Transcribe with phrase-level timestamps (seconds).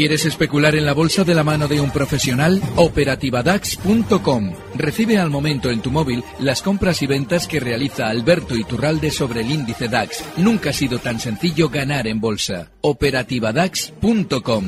[0.00, 2.62] ¿Quieres especular en la bolsa de la mano de un profesional?
[2.76, 4.54] Operativadax.com.
[4.74, 9.42] Recibe al momento en tu móvil las compras y ventas que realiza Alberto Iturralde sobre
[9.42, 10.24] el índice DAX.
[10.38, 12.70] Nunca ha sido tan sencillo ganar en bolsa.
[12.80, 14.64] Operativadax.com.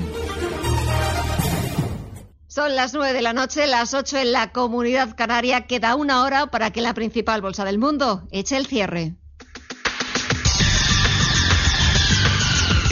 [2.46, 5.66] Son las nueve de la noche, las ocho en la comunidad canaria.
[5.66, 9.14] Queda una hora para que la principal bolsa del mundo eche el cierre.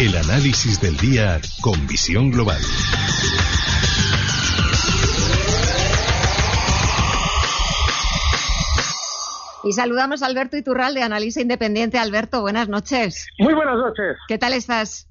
[0.01, 2.57] El análisis del día con visión global.
[9.63, 11.99] Y saludamos a Alberto Iturral de Analista Independiente.
[11.99, 13.27] Alberto, buenas noches.
[13.41, 14.17] Muy buenas noches.
[14.27, 15.07] ¿Qué tal estás?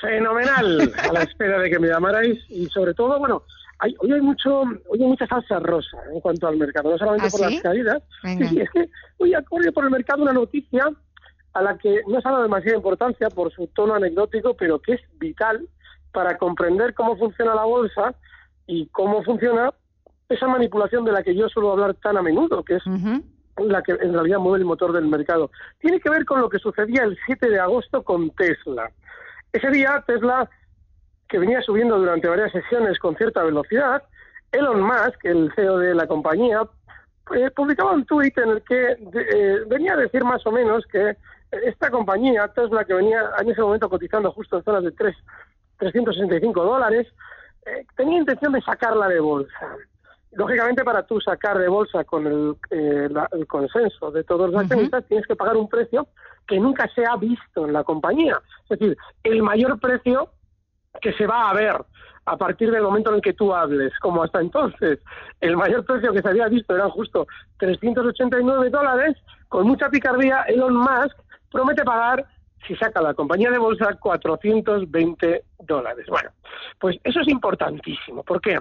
[0.00, 3.44] Fenomenal, a la espera de que me llamarais y sobre todo, bueno,
[3.78, 7.28] hay, hoy hay mucho, hoy hay mucha salsa rosa en cuanto al mercado, no solamente
[7.28, 7.54] ¿Ah, por sí?
[7.54, 8.02] las caídas.
[8.24, 8.48] Venga.
[8.48, 10.90] Sí, sí, es que hoy ha corrido por el mercado una noticia
[11.58, 14.94] a la que no se ha dado demasiada importancia por su tono anecdótico, pero que
[14.94, 15.66] es vital
[16.12, 18.14] para comprender cómo funciona la bolsa
[18.66, 19.72] y cómo funciona
[20.28, 22.82] esa manipulación de la que yo suelo hablar tan a menudo, que es
[23.58, 25.50] la que en realidad mueve el motor del mercado.
[25.78, 28.90] Tiene que ver con lo que sucedía el 7 de agosto con Tesla.
[29.52, 30.50] Ese día Tesla,
[31.28, 34.02] que venía subiendo durante varias sesiones con cierta velocidad,
[34.52, 36.60] Elon Musk, el CEO de la compañía,
[37.34, 40.84] eh, publicaba un tuit en el que de- eh, venía a decir más o menos
[40.86, 41.16] que
[41.50, 45.16] esta compañía, Tesla, que venía en ese momento cotizando justo en zonas de 3,
[45.78, 47.06] 365 dólares,
[47.66, 49.76] eh, tenía intención de sacarla de bolsa.
[50.32, 54.60] Lógicamente, para tú sacar de bolsa con el, eh, la- el consenso de todos los
[54.60, 56.08] accionistas, tienes que pagar un precio
[56.46, 58.40] que nunca se ha visto en la compañía.
[58.68, 60.30] Es decir, el mayor precio
[61.00, 61.76] que se va a ver
[62.26, 64.98] a partir del momento en el que tú hables, como hasta entonces.
[65.40, 67.26] El mayor precio que se había visto eran justo
[67.58, 69.16] 389 dólares.
[69.48, 71.16] Con mucha picardía, Elon Musk
[71.56, 72.26] promete pagar,
[72.66, 76.06] si saca la compañía de bolsa, 420 dólares.
[76.08, 76.28] Bueno,
[76.78, 78.22] pues eso es importantísimo.
[78.22, 78.58] ¿Por qué?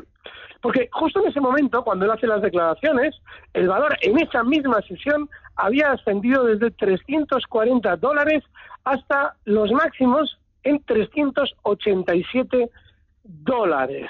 [0.62, 3.14] Porque justo en ese momento, cuando él hace las declaraciones,
[3.54, 8.44] el valor en esa misma sesión había ascendido desde 340 dólares
[8.86, 12.70] hasta los máximos en 387
[13.24, 14.10] dólares.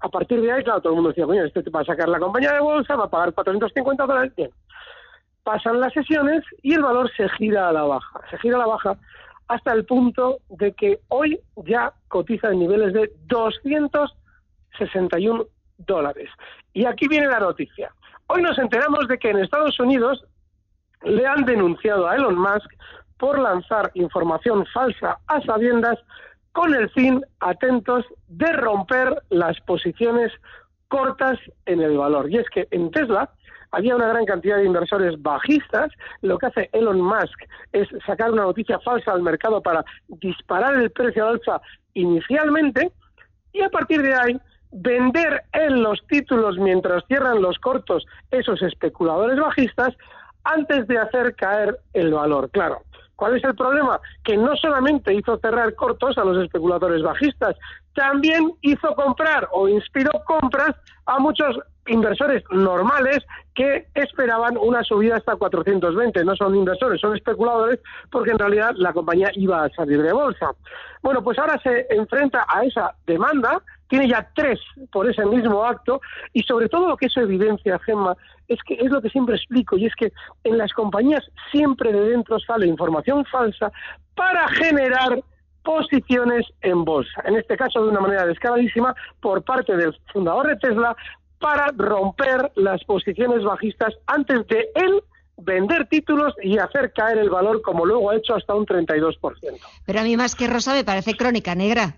[0.00, 2.18] A partir de ahí, claro, todo el mundo decía, coño, este va a sacar la
[2.18, 4.32] compañía de bolsa, va a pagar 450 dólares.
[4.36, 4.50] Bien.
[5.44, 8.20] Pasan las sesiones y el valor se gira a la baja.
[8.30, 8.96] Se gira a la baja
[9.48, 15.44] hasta el punto de que hoy ya cotiza en niveles de 261
[15.78, 16.30] dólares.
[16.72, 17.92] Y aquí viene la noticia.
[18.26, 20.24] Hoy nos enteramos de que en Estados Unidos
[21.02, 22.72] le han denunciado a Elon Musk
[23.18, 25.98] por lanzar información falsa a sabiendas
[26.52, 30.32] con el fin, atentos, de romper las posiciones
[30.88, 32.30] cortas en el valor.
[32.30, 33.30] Y es que en Tesla
[33.74, 35.90] había una gran cantidad de inversores bajistas.
[36.22, 37.42] Lo que hace Elon Musk
[37.72, 41.60] es sacar una noticia falsa al mercado para disparar el precio al alza
[41.94, 42.92] inicialmente
[43.52, 44.40] y a partir de ahí
[44.72, 49.94] vender en los títulos mientras cierran los cortos esos especuladores bajistas
[50.42, 52.50] antes de hacer caer el valor.
[52.50, 52.82] Claro,
[53.16, 54.00] ¿cuál es el problema?
[54.24, 57.56] Que no solamente hizo cerrar cortos a los especuladores bajistas,
[57.94, 60.74] también hizo comprar o inspiró compras
[61.06, 61.56] a muchos
[61.86, 63.18] inversores normales
[63.54, 66.24] que esperaban una subida hasta 420.
[66.24, 67.80] No son inversores, son especuladores
[68.10, 70.50] porque en realidad la compañía iba a salir de bolsa.
[71.02, 74.58] Bueno, pues ahora se enfrenta a esa demanda, tiene ya tres
[74.90, 76.00] por ese mismo acto
[76.32, 78.16] y sobre todo lo que eso evidencia, Gemma,
[78.48, 80.12] es que es lo que siempre explico y es que
[80.44, 83.70] en las compañías siempre de dentro sale información falsa
[84.14, 85.22] para generar
[85.64, 87.22] posiciones en bolsa.
[87.24, 90.94] En este caso, de una manera descaradísima, por parte del fundador de Tesla,
[91.44, 95.02] para romper las posiciones bajistas antes de él
[95.36, 99.14] vender títulos y hacer caer el valor, como luego ha hecho hasta un 32%.
[99.84, 101.96] Pero a mí más que rosa me parece crónica negra.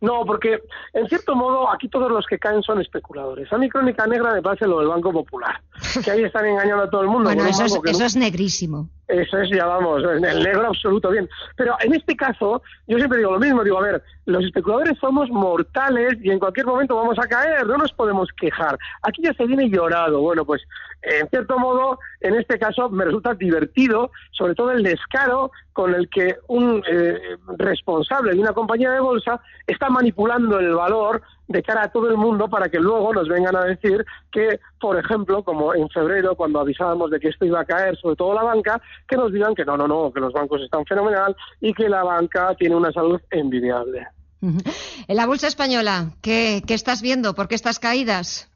[0.00, 0.58] No, porque
[0.94, 3.52] en cierto modo aquí todos los que caen son especuladores.
[3.52, 5.60] A mí Crónica Negra me parece lo del Banco Popular,
[6.02, 7.24] que ahí están engañando a todo el mundo.
[7.28, 8.88] Bueno, eso es, banco que eso no- es negrísimo.
[9.10, 11.28] Eso es, ya vamos, en el negro absoluto, bien.
[11.56, 15.28] Pero en este caso, yo siempre digo lo mismo, digo, a ver, los especuladores somos
[15.30, 18.78] mortales y en cualquier momento vamos a caer, no nos podemos quejar.
[19.02, 20.20] Aquí ya se viene llorado.
[20.20, 20.62] Bueno, pues
[21.02, 26.08] en cierto modo, en este caso me resulta divertido, sobre todo el descaro con el
[26.08, 27.18] que un eh,
[27.56, 32.16] responsable de una compañía de bolsa está manipulando el valor de cara a todo el
[32.16, 36.60] mundo para que luego nos vengan a decir que, por ejemplo, como en febrero, cuando
[36.60, 39.64] avisábamos de que esto iba a caer, sobre todo la banca, que nos digan que
[39.64, 43.20] no, no, no, que los bancos están fenomenal y que la banca tiene una salud
[43.30, 44.06] envidiable.
[44.40, 47.34] En la bolsa española, ¿qué, qué estás viendo?
[47.34, 48.50] ¿Por qué estas caídas?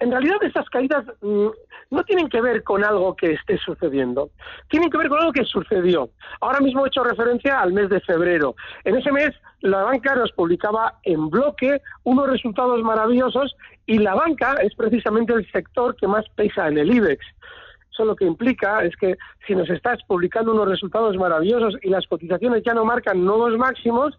[0.00, 1.48] en realidad estas caídas mm,
[1.90, 4.30] no tienen que ver con algo que esté sucediendo,
[4.68, 6.10] tienen que ver con algo que sucedió.
[6.40, 8.54] Ahora mismo he hecho referencia al mes de febrero.
[8.84, 9.30] En ese mes
[9.60, 15.50] la banca nos publicaba en bloque unos resultados maravillosos y la banca es precisamente el
[15.50, 17.24] sector que más pesa en el IBEX.
[17.92, 19.16] Eso lo que implica es que
[19.46, 24.18] si nos estás publicando unos resultados maravillosos y las cotizaciones ya no marcan nuevos máximos,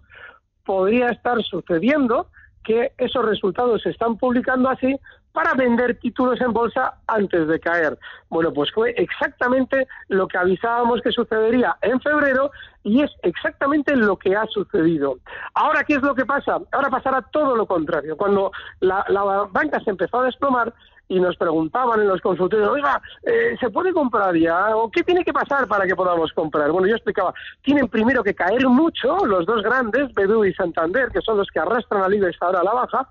[0.66, 2.28] podría estar sucediendo
[2.64, 4.96] que esos resultados se están publicando así
[5.32, 7.98] para vender títulos en bolsa antes de caer.
[8.30, 12.52] Bueno, pues fue exactamente lo que avisábamos que sucedería en febrero
[12.84, 15.18] y es exactamente lo que ha sucedido.
[15.54, 16.60] Ahora, ¿qué es lo que pasa?
[16.72, 18.18] Ahora pasará todo lo contrario.
[18.18, 19.04] Cuando la,
[19.52, 20.74] banca se empezó a desplomar,
[21.08, 24.74] y nos preguntaban en los consultorios, oiga, eh, ¿se puede comprar ya?
[24.78, 26.72] ¿O qué tiene que pasar para que podamos comprar?
[26.72, 27.34] Bueno, yo explicaba,
[27.64, 31.60] tienen primero que caer mucho los dos grandes, BBV y Santander, que son los que
[31.60, 33.10] arrastran al IBEX ahora a la baja,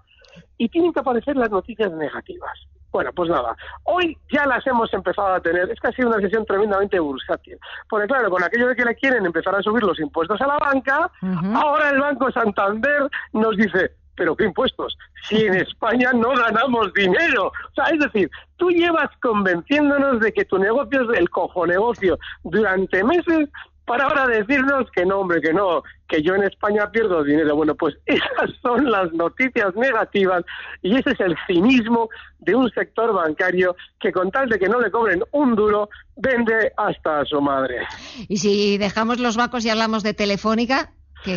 [0.60, 2.52] y tienen que aparecer las noticias negativas.
[2.92, 5.70] Bueno, pues nada, hoy ya las hemos empezado a tener.
[5.70, 7.58] Es que ha sido una sesión tremendamente bursátil.
[7.88, 10.58] Porque claro, con aquello de que le quieren empezar a subir los impuestos a la
[10.58, 11.10] banca,
[11.54, 14.98] ahora el Banco Santander nos dice, pero ¿qué impuestos?
[15.22, 17.46] Si en España no ganamos dinero.
[17.46, 22.18] O sea, es decir, tú llevas convenciéndonos de que tu negocio es el cojo negocio
[22.44, 23.48] durante meses
[23.90, 27.56] para ahora decirnos que no, hombre, que no, que yo en España pierdo dinero.
[27.56, 30.44] Bueno, pues esas son las noticias negativas
[30.80, 32.08] y ese es el cinismo
[32.38, 36.72] de un sector bancario que con tal de que no le cobren un duro, vende
[36.76, 37.80] hasta a su madre.
[38.28, 40.92] Y si dejamos los bancos y hablamos de Telefónica,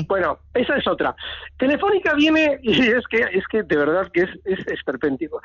[0.08, 1.16] bueno, esa es otra.
[1.58, 5.42] Telefónica viene y es que es que de verdad que es, es esperpéntico.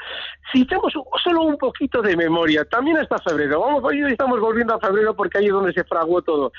[0.52, 0.92] Si echamos
[1.24, 3.60] solo un poquito de memoria, también hasta febrero.
[3.60, 6.52] Vamos, hoy estamos volviendo a febrero porque ahí es donde se fraguó todo.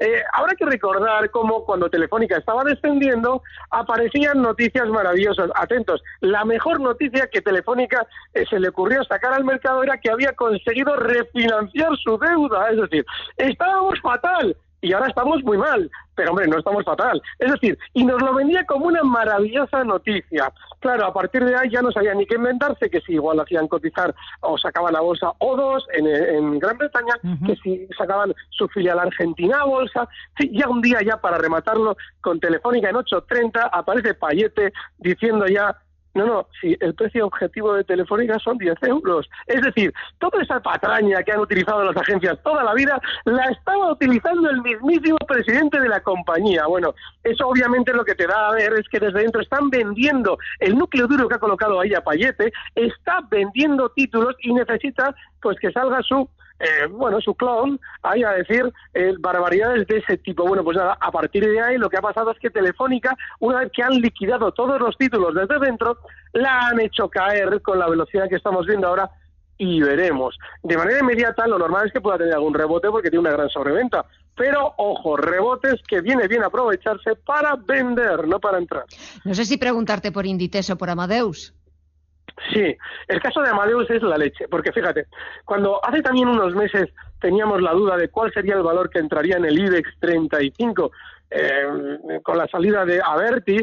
[0.00, 5.50] Eh, habrá que recordar cómo cuando Telefónica estaba descendiendo aparecían noticias maravillosas.
[5.54, 10.10] Atentos, la mejor noticia que Telefónica eh, se le ocurrió sacar al mercado era que
[10.10, 12.70] había conseguido refinanciar su deuda.
[12.70, 13.04] Es decir,
[13.36, 17.20] estábamos fatal y ahora estamos muy mal, pero hombre, no estamos fatal.
[17.38, 20.52] Es decir, y nos lo vendía como una maravillosa noticia.
[20.80, 23.68] Claro, a partir de ahí ya no sabía ni qué inventarse, que si igual hacían
[23.68, 27.14] cotizar o sacaban a bolsa O2 en, en Gran Bretaña,
[27.46, 30.08] que si sacaban su filial argentina a bolsa.
[30.38, 35.76] Sí, ya un día ya para rematarlo con Telefónica en 8.30 aparece Payete diciendo ya
[36.14, 39.28] no, no, si el precio objetivo de Telefónica son 10 euros.
[39.46, 43.92] Es decir, toda esa patraña que han utilizado las agencias toda la vida la estaba
[43.92, 46.66] utilizando el mismísimo presidente de la compañía.
[46.66, 50.38] Bueno, eso obviamente lo que te da a ver es que desde dentro están vendiendo
[50.58, 55.58] el núcleo duro que ha colocado ahí a Payete, está vendiendo títulos y necesita pues
[55.60, 56.28] que salga su
[56.60, 60.44] eh, bueno, su clon ahí a decir eh, barbaridades de ese tipo.
[60.44, 63.60] Bueno, pues nada, a partir de ahí lo que ha pasado es que Telefónica, una
[63.60, 65.98] vez que han liquidado todos los títulos desde dentro,
[66.34, 69.10] la han hecho caer con la velocidad que estamos viendo ahora
[69.56, 70.38] y veremos.
[70.62, 73.48] De manera inmediata, lo normal es que pueda tener algún rebote porque tiene una gran
[73.48, 74.04] sobreventa.
[74.34, 78.84] Pero ojo, rebotes que viene bien aprovecharse para vender, no para entrar.
[79.24, 81.54] No sé si preguntarte por Inditex o por Amadeus.
[82.52, 82.76] Sí,
[83.08, 85.06] el caso de Amadeus es la leche, porque fíjate,
[85.44, 86.88] cuando hace también unos meses
[87.20, 90.90] teníamos la duda de cuál sería el valor que entraría en el IBEX 35
[91.30, 91.66] eh,
[92.22, 93.62] con la salida de Avertis,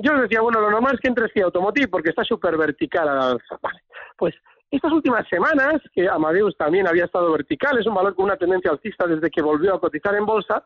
[0.00, 3.14] yo decía, bueno, lo normal es que entre sí Automotive porque está súper vertical a
[3.14, 3.58] la alza.
[3.60, 3.80] Vale,
[4.16, 4.34] pues
[4.70, 8.70] estas últimas semanas, que Amadeus también había estado vertical, es un valor con una tendencia
[8.70, 10.62] alcista desde que volvió a cotizar en bolsa,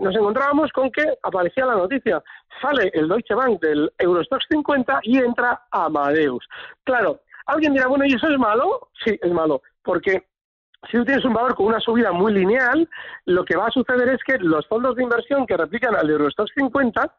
[0.00, 2.22] nos encontrábamos con que aparecía la noticia,
[2.60, 6.46] sale el Deutsche Bank del Eurostox 50 y entra Amadeus.
[6.84, 8.88] Claro, alguien dirá, bueno, ¿y eso es malo?
[9.04, 10.26] Sí, es malo, porque
[10.90, 12.88] si tú tienes un valor con una subida muy lineal,
[13.24, 16.50] lo que va a suceder es que los fondos de inversión que replican al Eurostox
[16.54, 17.12] 50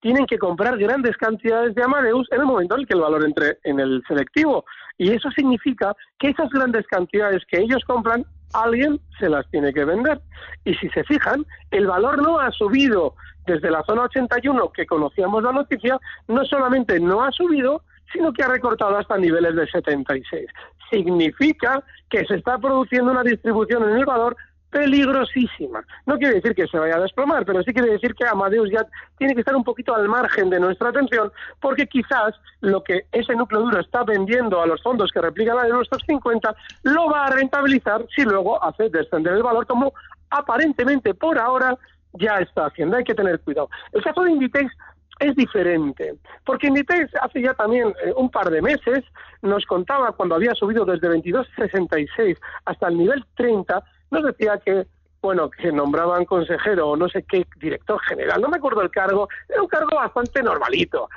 [0.00, 3.24] tienen que comprar grandes cantidades de Amadeus en el momento en el que el valor
[3.24, 4.64] entre en el selectivo.
[4.96, 9.84] Y eso significa que esas grandes cantidades que ellos compran alguien se las tiene que
[9.84, 10.20] vender.
[10.64, 13.14] Y si se fijan, el valor no ha subido
[13.46, 18.42] desde la zona 81 que conocíamos la noticia, no solamente no ha subido, sino que
[18.42, 20.46] ha recortado hasta niveles de 76.
[20.90, 24.36] Significa que se está produciendo una distribución en el valor
[24.70, 25.84] peligrosísima.
[26.06, 28.86] No quiere decir que se vaya a desplomar, pero sí quiere decir que Amadeus ya
[29.18, 33.34] tiene que estar un poquito al margen de nuestra atención, porque quizás lo que ese
[33.34, 37.26] núcleo duro está vendiendo a los fondos que replican la de nuestros 50 lo va
[37.26, 39.92] a rentabilizar si luego hace descender el valor como
[40.30, 41.76] aparentemente por ahora
[42.14, 42.96] ya está haciendo.
[42.96, 43.68] Hay que tener cuidado.
[43.92, 44.72] El caso de Inditex
[45.20, 49.04] es diferente, porque Inditex hace ya también eh, un par de meses
[49.42, 54.86] nos contaba cuando había subido desde 22.66 hasta el nivel 30, nos decía que
[55.22, 59.28] bueno, que nombraban consejero o no sé qué director general, no me acuerdo el cargo,
[59.48, 61.08] era un cargo bastante normalito.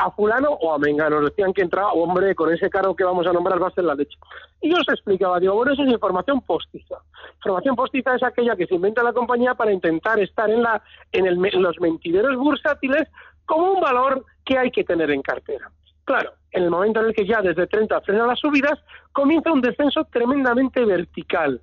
[0.00, 3.32] A fulano o a mengano decían que entraba, hombre, con ese cargo que vamos a
[3.32, 4.18] nombrar va a ser la leche.
[4.60, 6.96] Y yo os explicaba, digo, bueno, eso es información postiza.
[7.36, 10.82] Información postiza es aquella que se inventa la compañía para intentar estar en, la,
[11.12, 13.08] en, el, en los mentideros bursátiles
[13.46, 15.70] como un valor que hay que tener en cartera.
[16.04, 18.78] Claro, en el momento en el que ya desde 30 frena las subidas,
[19.12, 21.60] comienza un descenso tremendamente vertical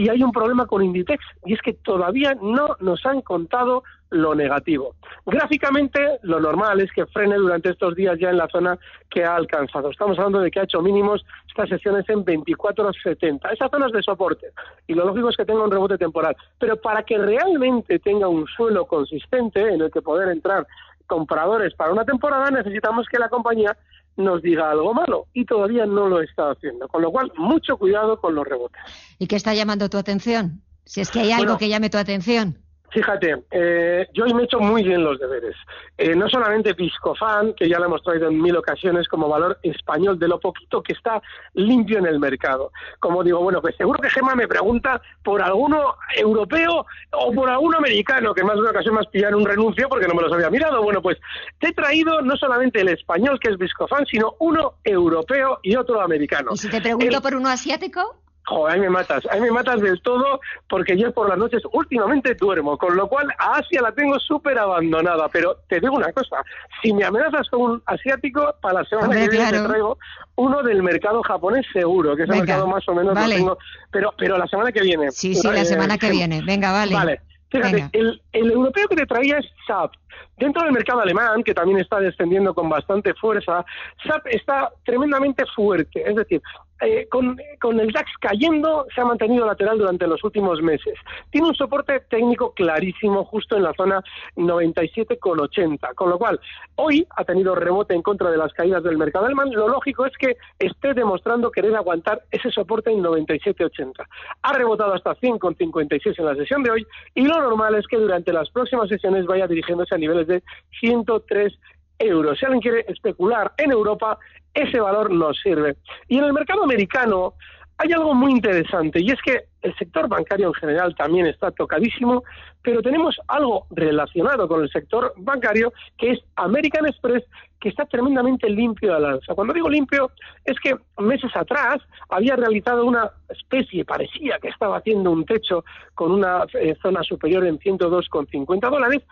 [0.00, 4.34] y hay un problema con Inditex y es que todavía no nos han contado lo
[4.34, 4.94] negativo.
[5.26, 8.78] Gráficamente, lo normal es que frene durante estos días ya en la zona
[9.10, 9.90] que ha alcanzado.
[9.90, 13.52] Estamos hablando de que ha hecho mínimos estas sesiones en 24.70.
[13.52, 14.46] Esa zona es de soporte
[14.86, 16.34] y lo lógico es que tenga un rebote temporal.
[16.58, 20.66] Pero para que realmente tenga un suelo consistente en el que poder entrar
[21.10, 23.76] compradores para una temporada, necesitamos que la compañía
[24.16, 26.86] nos diga algo malo y todavía no lo está haciendo.
[26.88, 28.80] Con lo cual, mucho cuidado con los rebotes.
[29.18, 30.62] ¿Y qué está llamando tu atención?
[30.84, 32.58] Si es que hay algo que llame tu atención.
[32.92, 35.54] Fíjate, eh, yo hoy me he hecho muy bien los deberes.
[35.96, 40.18] Eh, no solamente Piscofan, que ya lo hemos traído en mil ocasiones como valor español
[40.18, 41.22] de lo poquito que está
[41.54, 42.72] limpio en el mercado.
[42.98, 47.78] Como digo, bueno, pues seguro que Gema me pregunta por alguno europeo o por alguno
[47.78, 50.50] americano, que más de una ocasión más pillar un renuncio porque no me los había
[50.50, 50.82] mirado.
[50.82, 51.18] Bueno, pues
[51.58, 56.00] te he traído no solamente el español, que es Viscofan, sino uno europeo y otro
[56.00, 56.50] americano.
[56.54, 58.16] ¿Y si te pregunto por uno asiático?
[58.46, 62.34] Joder, ahí me matas, ahí me matas del todo porque yo por las noches últimamente
[62.34, 65.28] duermo, con lo cual a Asia la tengo súper abandonada.
[65.28, 66.42] Pero te digo una cosa,
[66.82, 69.98] si me amenazas con un asiático, para la semana que viene te traigo
[70.36, 73.58] uno del mercado japonés seguro, que es el mercado más o menos lo tengo,
[73.90, 75.10] pero, pero la semana que viene.
[75.10, 76.94] Sí, sí, la semana que viene, venga, vale.
[76.94, 77.20] Vale,
[77.50, 79.92] fíjate, el, el europeo que te traía es SAP.
[80.36, 83.64] Dentro del mercado alemán, que también está descendiendo con bastante fuerza,
[84.04, 86.02] SAP está tremendamente fuerte.
[86.08, 86.40] Es decir,
[86.82, 87.38] eh, con,
[87.78, 90.94] el DAX cayendo, se ha mantenido lateral durante los últimos meses.
[91.30, 94.02] Tiene un soporte técnico clarísimo justo en la zona
[94.36, 96.40] 97,80, con lo cual
[96.76, 99.50] hoy ha tenido rebote en contra de las caídas del mercado alemán.
[99.52, 104.06] Lo lógico es que esté demostrando querer aguantar ese soporte en 97,80.
[104.42, 108.32] Ha rebotado hasta 100,56 en la sesión de hoy y lo normal es que durante
[108.32, 110.42] las próximas sesiones vaya dirigiéndose a niveles de
[110.80, 111.52] 103
[111.98, 112.38] euros.
[112.38, 114.18] Si alguien quiere especular en Europa,
[114.54, 115.76] ese valor nos sirve.
[116.08, 117.34] Y en el mercado americano
[117.78, 122.24] hay algo muy interesante y es que el sector bancario en general también está tocadísimo,
[122.62, 127.24] pero tenemos algo relacionado con el sector bancario que es American Express,
[127.60, 129.34] que está tremendamente limpio al alza.
[129.34, 130.10] Cuando digo limpio,
[130.44, 135.64] es que meses atrás había realizado una especie, parecía que estaba haciendo un techo
[135.94, 139.02] con una eh, zona superior en 102,50 dólares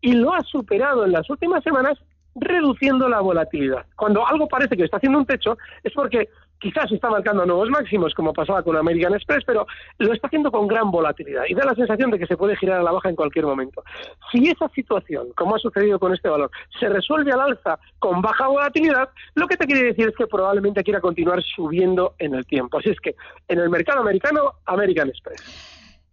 [0.00, 1.98] y lo ha superado en las últimas semanas
[2.34, 3.84] reduciendo la volatilidad.
[3.96, 8.14] Cuando algo parece que está haciendo un techo es porque quizás está marcando nuevos máximos,
[8.14, 9.66] como pasaba con American Express, pero
[9.98, 12.80] lo está haciendo con gran volatilidad y da la sensación de que se puede girar
[12.80, 13.82] a la baja en cualquier momento.
[14.30, 18.46] Si esa situación, como ha sucedido con este valor, se resuelve al alza con baja
[18.46, 22.78] volatilidad, lo que te quiere decir es que probablemente quiera continuar subiendo en el tiempo.
[22.78, 23.14] Así es que
[23.48, 25.42] en el mercado americano, American Express.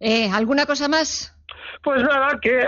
[0.00, 1.35] Eh, ¿Alguna cosa más?
[1.82, 2.60] Pues nada, que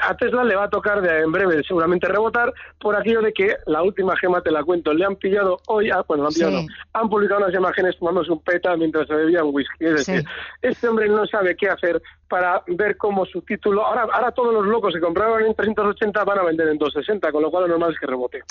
[0.00, 3.56] a Tesla le va a tocar de, en breve seguramente rebotar por aquello de que
[3.66, 6.60] la última gema, te la cuento, le han pillado hoy, ah, bueno, han, pillado,
[6.92, 9.84] han publicado unas imágenes tomándose un peta mientras se bebía un whisky.
[9.84, 10.24] Es decir,
[10.62, 14.66] este hombre no sabe qué hacer para ver cómo su título, ahora, ahora todos los
[14.66, 17.92] locos que compraron en 380 van a vender en 260, con lo cual lo normal
[17.92, 18.42] es que rebote.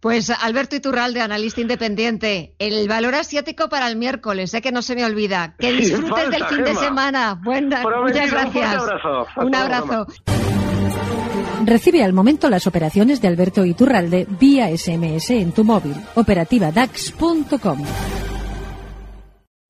[0.00, 4.94] Pues Alberto Iturralde, analista independiente, el valor asiático para el miércoles, sé que no se
[4.94, 5.54] me olvida.
[5.58, 7.40] Que disfrutes del fin de semana.
[7.42, 8.82] Buenas, muchas gracias.
[8.82, 9.26] Un abrazo.
[9.36, 10.06] Un abrazo.
[11.64, 15.94] Recibe al momento las operaciones de Alberto Iturralde vía SMS en tu móvil.
[16.14, 17.82] Operativa DAX.com.